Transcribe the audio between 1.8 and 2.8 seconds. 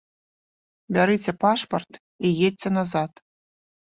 і едзьце